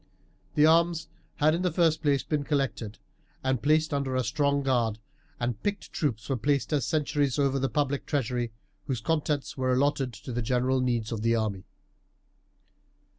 [0.55, 2.97] The arms had in the first place been collected
[3.43, 4.97] and placed under a strong guard,
[5.39, 8.51] and picked troops were placed as sentries over the public treasury,
[8.87, 11.65] whose contents were allotted to the general needs of the army.